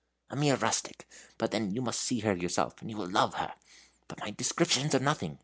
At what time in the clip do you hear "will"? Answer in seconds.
2.97-3.07